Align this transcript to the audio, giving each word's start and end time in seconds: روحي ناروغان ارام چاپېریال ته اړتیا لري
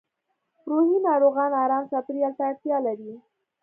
روحي 0.69 0.97
ناروغان 1.07 1.51
ارام 1.63 1.83
چاپېریال 1.91 2.33
ته 2.37 2.43
اړتیا 2.49 2.77
لري 2.87 3.11